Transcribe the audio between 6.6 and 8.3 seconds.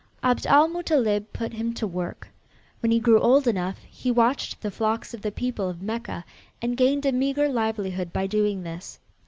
gained a meager livelihood by